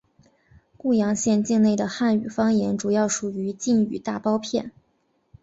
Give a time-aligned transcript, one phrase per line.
[0.77, 4.71] 固阳县境内的汉语方言主要属于晋语大包片。